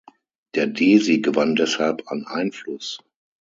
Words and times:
Der 0.55 0.65
Desi 0.65 1.21
gewann 1.21 1.55
deshalb 1.55 2.07
an 2.11 2.25
Einfluss. 2.25 2.97